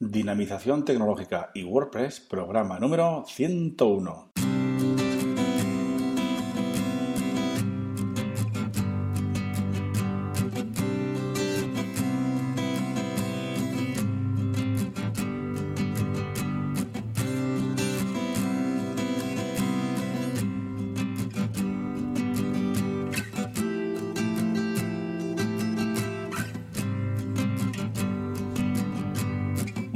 [0.00, 4.27] Dinamización tecnológica y WordPress, programa número 101.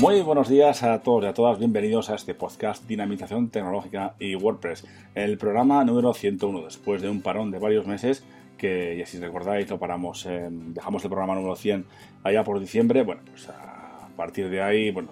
[0.02, 4.34] Muy buenos días a todos y a todas, bienvenidos a este podcast Dinamización Tecnológica y
[4.34, 8.24] WordPress, el programa número 101, después de un parón de varios meses
[8.58, 11.86] que, y si recordáis, lo paramos, dejamos el programa número 100
[12.24, 15.10] allá por diciembre, bueno, pues a partir de ahí, bueno,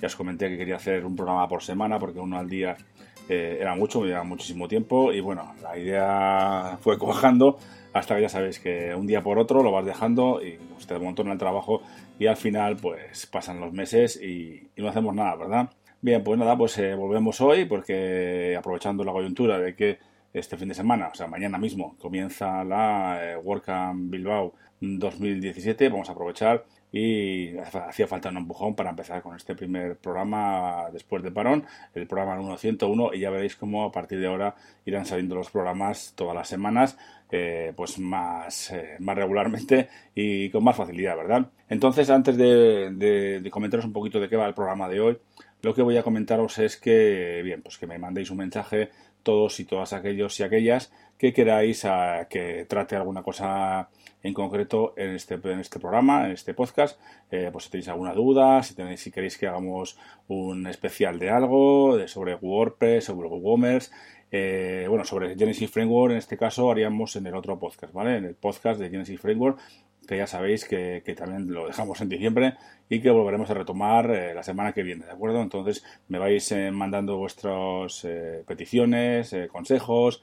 [0.00, 2.78] ya os comenté que quería hacer un programa por semana porque uno al día
[3.30, 7.58] eh, era mucho, llevaba muchísimo tiempo y bueno, la idea fue cojando
[7.92, 11.04] hasta que ya sabéis que un día por otro lo vas dejando y usted te
[11.04, 11.82] montón el trabajo
[12.18, 15.70] y al final pues pasan los meses y, no hacemos nada, ¿verdad?
[16.00, 19.98] Bien, pues nada, pues eh, volvemos hoy porque aprovechando la coyuntura de que
[20.32, 26.08] este fin de semana, o sea, mañana mismo comienza la eh, WordCamp Bilbao 2017, vamos
[26.08, 31.30] a aprovechar y hacía falta un empujón para empezar con este primer programa después de
[31.30, 31.64] parón,
[31.94, 35.50] el programa número 101 y ya veréis cómo a partir de ahora irán saliendo los
[35.50, 36.96] programas todas las semanas
[37.32, 41.46] eh, pues más, eh, más regularmente y con más facilidad, ¿verdad?
[41.68, 45.18] Entonces, antes de, comentaros un poquito de qué va el programa de hoy,
[45.62, 48.90] lo que voy a comentaros es que, bien, pues que me mandéis un mensaje
[49.22, 53.90] todos y todas aquellos y aquellas que queráis a, que trate alguna cosa
[54.22, 57.00] en concreto en este, en este programa, en este podcast.
[57.30, 59.98] Eh, pues si tenéis alguna duda, si, tenéis, si queréis que hagamos
[60.28, 63.90] un especial de algo, de, sobre WordPress, sobre WooCommerce,
[64.32, 68.16] eh, bueno, sobre Genesis Framework, en este caso haríamos en el otro podcast, ¿vale?
[68.16, 69.58] En el podcast de Genesis Framework,
[70.10, 72.54] que ya sabéis que, también lo dejamos en diciembre
[72.88, 75.40] y que volveremos a retomar eh, la semana que viene, ¿de acuerdo?
[75.40, 78.04] Entonces me vais eh, mandando vuestras
[78.44, 80.20] peticiones, consejos,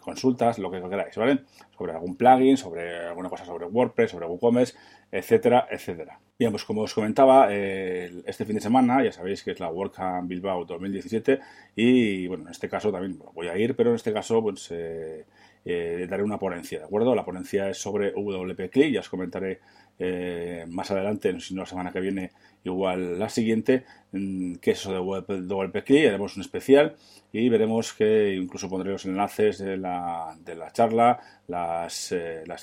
[0.00, 1.40] consultas, lo que queráis, ¿vale?
[1.76, 4.74] Sobre algún plugin, sobre alguna cosa sobre WordPress, sobre WooCommerce,
[5.10, 6.20] etcétera, etcétera.
[6.38, 10.28] Bien, pues como os comentaba, este fin de semana, ya sabéis que es la WordCamp
[10.28, 11.40] Bilbao 2017
[11.74, 15.26] y bueno, en este caso también voy a ir, pero en este caso pues eh,
[15.64, 17.14] eh, daré una ponencia, ¿de acuerdo?
[17.14, 19.60] La ponencia es sobre WP Click, ya os comentaré
[19.98, 22.32] eh, más adelante, si no la semana que viene,
[22.64, 26.96] igual la siguiente, mm, qué es eso de Click, haremos un especial
[27.32, 32.14] y veremos que incluso pondré los enlaces de la, de la charla, las,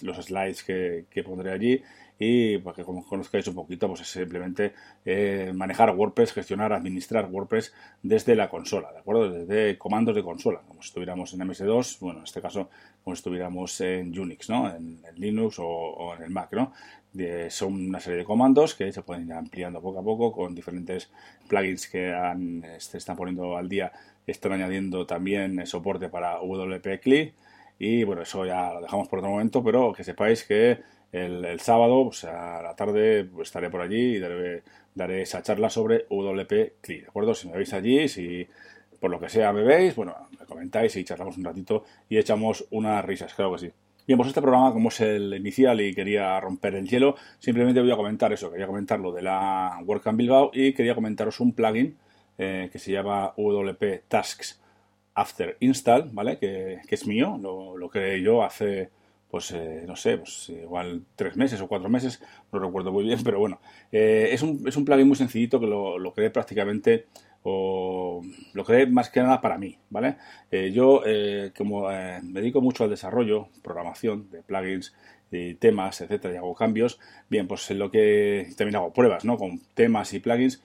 [0.01, 1.81] los slides que, que pondré allí
[2.19, 4.73] y para que conozcáis un poquito, pues es simplemente
[5.05, 7.73] eh, manejar WordPress, gestionar, administrar WordPress
[8.03, 9.29] desde la consola, ¿de acuerdo?
[9.29, 12.69] Desde comandos de consola, como si estuviéramos en MS2, bueno, en este caso,
[13.05, 14.69] como si estuviéramos en Unix, ¿no?
[14.69, 16.73] En, Linux o, en el Mac, ¿no?
[17.49, 21.09] Son una serie de comandos que se pueden ir ampliando poco a poco con diferentes
[21.47, 22.13] plugins que
[22.77, 23.91] se están poniendo al día,
[24.27, 27.33] están añadiendo también soporte para WP CLI
[27.79, 30.79] y bueno, eso ya lo dejamos por otro momento, pero que sepáis que
[31.11, 36.05] el, sábado, pues a la tarde, pues, estaré por allí y daré, esa charla sobre
[36.09, 37.33] WP CLI, ¿de acuerdo?
[37.33, 38.47] Si me veis allí, si
[38.99, 42.65] por lo que sea me veis, bueno, me comentáis y charlamos un ratito y echamos
[42.71, 43.71] unas risas, claro que sí.
[44.09, 47.91] Bien, pues este programa, como es el inicial y quería romper el hielo, simplemente voy
[47.91, 51.95] a comentar eso, quería comentar lo de la WordCamp Bilbao y quería comentaros un plugin
[52.39, 54.59] eh, que se llama WP Tasks
[55.13, 56.39] After Install, ¿vale?
[56.39, 58.89] Que, es mío, lo, lo creé yo hace
[59.29, 62.19] pues eh, no sé, pues igual tres meses o cuatro meses,
[62.51, 63.59] no recuerdo muy bien, pero bueno,
[63.91, 67.05] eh, es, un, es un plugin muy sencillito que lo, lo creé prácticamente
[67.43, 68.21] o
[68.53, 70.17] lo creé más que nada para mí, ¿vale?
[70.51, 71.01] Eh, yo,
[71.57, 74.93] como me dedico mucho al desarrollo, programación de plugins,
[75.31, 79.37] de temas, etcétera, y hago cambios, bien, pues en lo que también hago pruebas, ¿no?
[79.37, 80.61] Con temas y plugins,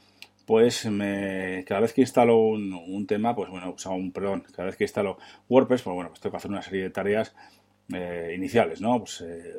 [0.47, 4.67] pues me, cada vez que instalo un, tema, pues bueno, o sea, un, perdón, cada
[4.67, 5.19] vez que instalo
[5.49, 7.35] WordPress, pues bueno, pues tengo que hacer una serie de tareas
[7.93, 8.99] eh, iniciales, ¿no?
[8.99, 9.55] Pues, eh,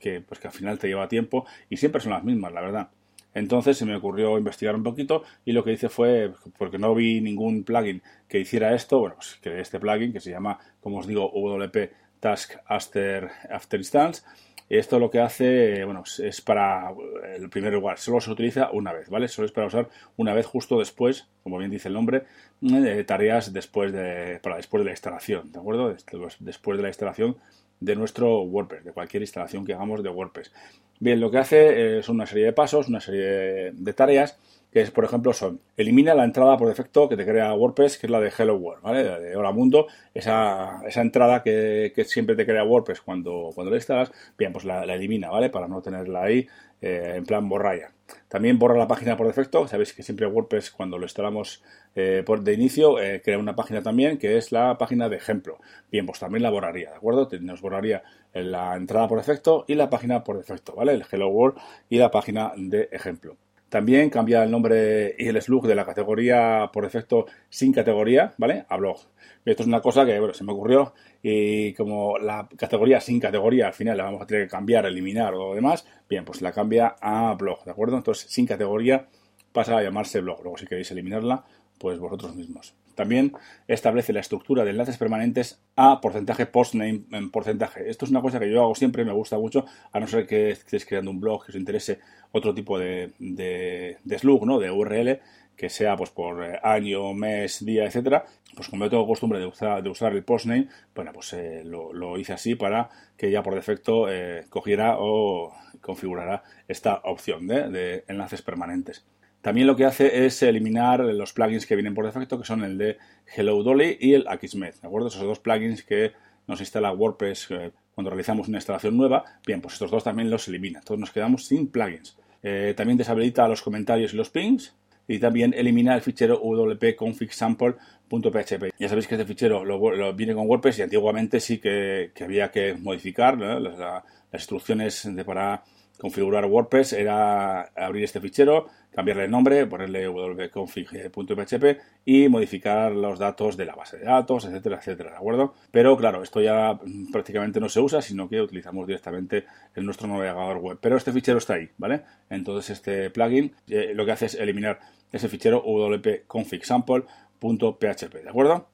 [0.00, 2.88] que, pues que al final te lleva tiempo y siempre son las mismas, la verdad.
[3.36, 7.20] Entonces se me ocurrió investigar un poquito y lo que hice fue, porque no vi
[7.20, 11.06] ningún plugin que hiciera esto, bueno, pues creé este plugin que se llama, como os
[11.06, 14.22] digo, WP Task After, After Instance.
[14.70, 16.94] Esto lo que hace, bueno, es para
[17.36, 19.28] el primer lugar, solo se utiliza una vez, ¿vale?
[19.28, 22.24] Solo es para usar una vez justo después, como bien dice el nombre,
[22.62, 25.94] de tareas después de, para después de la instalación, ¿de acuerdo?
[26.40, 27.36] Después de la instalación
[27.80, 30.52] de nuestro WordPress, de cualquier instalación que hagamos de WordPress.
[30.98, 34.38] Bien, lo que hace es una serie de pasos, una serie de tareas
[34.76, 38.08] que es, por ejemplo, son elimina la entrada por defecto que te crea WordPress, que
[38.08, 39.04] es la de Hello World, ¿vale?
[39.04, 44.12] de Hola Mundo, esa, esa entrada que, siempre te crea WordPress cuando, cuando le instalas,
[44.36, 45.48] bien, pues la, elimina, ¿vale?
[45.48, 46.46] Para no tenerla ahí
[46.82, 47.90] eh, en plan borraya.
[48.28, 51.64] También borra la página por defecto, sabéis que siempre WordPress cuando lo instalamos
[51.94, 55.56] eh, por, de inicio eh, crea una página también que es la página de ejemplo.
[55.90, 57.30] Bien, pues también la borraría, ¿de acuerdo?
[57.40, 58.02] Nos borraría
[58.34, 60.92] la entrada por defecto y la página por defecto, ¿vale?
[60.92, 61.58] El Hello World
[61.88, 63.38] y la página de ejemplo.
[63.76, 68.64] También cambia el nombre y el slug de la categoría por defecto sin categoría, ¿vale?
[68.70, 68.96] A blog.
[69.44, 73.66] Esto es una cosa que, bueno, se me ocurrió y como la categoría sin categoría
[73.66, 76.96] al final la vamos a tener que cambiar, eliminar o demás, bien, pues la cambia
[77.02, 77.98] a blog, ¿de acuerdo?
[77.98, 79.08] Entonces, sin categoría
[79.52, 80.40] pasa a llamarse blog.
[80.42, 81.44] Luego, si queréis eliminarla,
[81.78, 82.74] pues vosotros mismos.
[82.96, 83.32] También
[83.68, 87.88] establece la estructura de enlaces permanentes a porcentaje postname en porcentaje.
[87.88, 90.50] Esto es una cosa que yo hago siempre, me gusta mucho, a no ser que
[90.50, 92.00] estéis creando un blog que os interese
[92.32, 94.58] otro tipo de, de, slug, ¿no?
[94.58, 95.20] de URL,
[95.56, 99.46] que sea pues por eh, año, mes, día, etcétera, pues como yo tengo costumbre de
[99.46, 102.88] usar, de usar el postname, bueno, pues eh, lo, hice así para
[103.18, 109.04] que ya por defecto eh, cogiera o configurara esta opción de, de enlaces permanentes.
[109.40, 112.78] También lo que hace es eliminar los plugins que vienen por defecto, que son el
[112.78, 112.98] de
[113.34, 115.08] Hello Dolly y el Akismet, ¿de acuerdo?
[115.08, 116.12] Esos dos plugins que
[116.46, 119.24] nos instala WordPress eh, cuando realizamos una instalación nueva.
[119.46, 120.78] Bien, pues estos dos también los elimina.
[120.80, 122.16] Entonces nos quedamos sin plugins.
[122.42, 124.74] Eh, también deshabilita los comentarios y los pings.
[125.08, 128.72] Y también elimina el fichero wp-config-sample.php.
[128.78, 132.74] Ya sabéis que este fichero lo, viene con WordPress y antiguamente sí que, había que
[132.74, 134.02] modificar las,
[134.32, 135.62] instrucciones de para
[135.98, 143.56] configurar WordPress era abrir este fichero, cambiarle el nombre, ponerle wconfig.php y modificar los datos
[143.56, 145.54] de la base de datos, etcétera, etcétera, ¿de acuerdo?
[145.70, 146.78] Pero claro, esto ya
[147.12, 149.44] prácticamente no se usa, sino que utilizamos directamente
[149.74, 150.78] en nuestro navegador web.
[150.80, 152.02] Pero este fichero está ahí, ¿vale?
[152.30, 154.78] Entonces este plugin eh, lo que hace es eliminar
[155.12, 158.68] ese fichero wp-config-sample.php, ¿de acuerdo?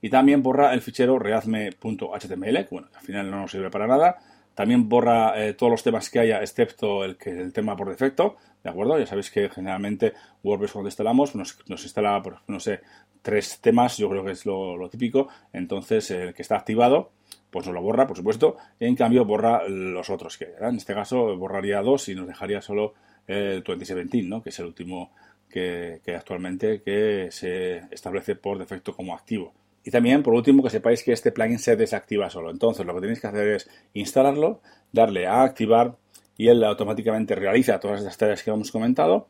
[0.00, 4.18] Y también borra el fichero readme.html, que bueno, al final no nos sirve para nada,
[4.58, 8.38] también borra eh, todos los temas que haya, excepto el, que, el tema por defecto,
[8.64, 8.98] ¿de acuerdo?
[8.98, 12.80] Ya sabéis que generalmente WordPress cuando instalamos nos, instala, no sé,
[13.22, 15.28] tres temas, yo creo que es lo, típico.
[15.52, 17.12] Entonces, el que está activado,
[17.52, 21.36] pues nos lo borra, por supuesto, en cambio borra los otros que En este caso,
[21.36, 22.94] borraría dos y nos dejaría solo
[23.28, 24.42] el 2017, ¿no?
[24.42, 25.12] Que es el último
[25.48, 29.54] que, que actualmente que se establece por defecto como activo.
[29.88, 32.50] Y también, por último, que sepáis que este plugin se desactiva solo.
[32.50, 34.60] Entonces, lo que tenéis que hacer es instalarlo,
[34.92, 35.96] darle a activar
[36.36, 39.28] y él automáticamente realiza todas estas tareas que hemos comentado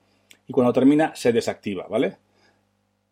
[0.49, 2.17] y cuando termina se desactiva, ¿vale?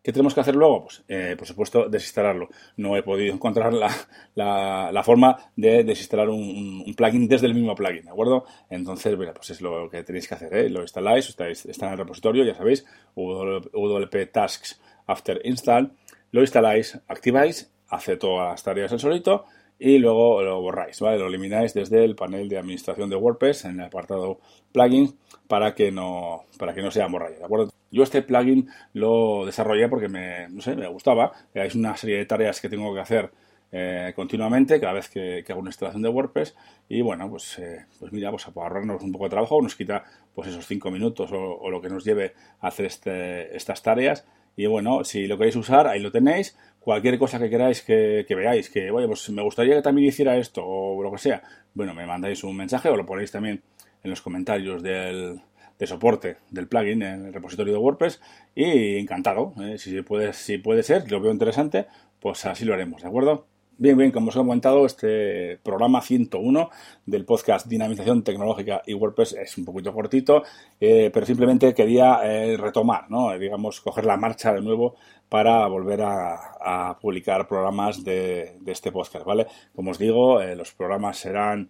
[0.03, 0.83] ¿Qué tenemos que hacer luego?
[0.83, 2.49] Pues, eh, por supuesto, desinstalarlo.
[2.75, 8.11] No he podido encontrar la, forma de desinstalar un, plugin desde el mismo plugin, ¿de
[8.11, 8.43] acuerdo?
[8.69, 10.69] Entonces, mira, pues es lo que tenéis que hacer, ¿eh?
[10.69, 12.85] Lo instaláis, está en el repositorio, ya sabéis,
[13.15, 15.93] wp tasks after install
[16.31, 19.45] lo instaláis, activáis, hace todas las tareas en solito
[19.79, 21.19] y luego lo borráis, ¿vale?
[21.19, 24.39] Lo elimináis desde el panel de administración de WordPress en el apartado
[24.71, 25.15] plugins
[25.47, 27.69] para que no, para que no sea borrado, ¿de acuerdo?
[27.91, 31.31] Yo este plugin lo desarrollé porque me, no sé, me gustaba.
[31.53, 33.31] Es una serie de tareas que tengo que hacer
[33.71, 36.55] eh, continuamente cada vez que, hago una instalación de WordPress
[36.89, 40.05] y bueno, pues, eh, pues mira, pues para ahorrarnos un poco de trabajo nos quita
[40.33, 44.25] pues esos cinco minutos o, lo que nos lleve a hacer este, estas tareas
[44.57, 46.57] y bueno, si lo queréis usar, ahí lo tenéis.
[46.79, 50.65] Cualquier cosa que queráis que, veáis, que, oye, pues me gustaría que también hiciera esto
[50.65, 51.43] o lo que sea,
[51.75, 53.61] bueno, me mandáis un mensaje o lo ponéis también
[54.03, 55.41] en los comentarios del,
[55.77, 58.19] de soporte del plugin en el repositorio de WordPress
[58.55, 59.53] y encantado.
[59.61, 59.77] ¿eh?
[59.77, 61.85] Si, puede, si puede ser, lo veo interesante,
[62.19, 63.45] pues así lo haremos, ¿de acuerdo?
[63.79, 66.71] Bien, bien, como os he comentado, este programa 101
[67.05, 70.41] del podcast Dinamización Tecnológica y WordPress es un poquito cortito,
[70.79, 73.37] eh, pero simplemente quería eh, retomar, ¿no?
[73.37, 74.95] digamos, coger la marcha de nuevo
[75.29, 79.45] para volver a, publicar programas de, este podcast, ¿vale?
[79.75, 81.69] Como os digo, eh, los programas serán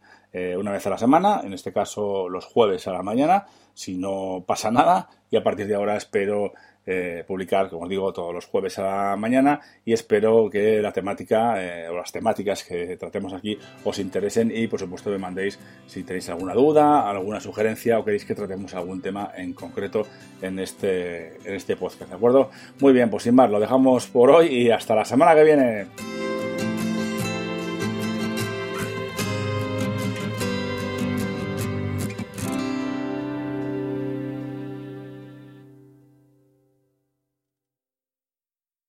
[0.60, 4.44] una vez a la semana, en este caso los jueves a la mañana, si no
[4.46, 6.54] pasa nada, y a partir de ahora espero
[6.88, 10.94] eh, publicar, como os digo, todos los jueves a la mañana y espero que la
[10.94, 15.60] temática eh, o las temáticas que tratemos aquí os interesen y por supuesto me mandéis
[15.86, 20.08] si tenéis alguna duda, alguna sugerencia o queréis que tratemos algún tema en concreto
[20.42, 22.50] en este, en este podcast, ¿de acuerdo?
[22.80, 26.17] Muy bien, pues sin más, lo dejamos por hoy y hasta la semana que viene.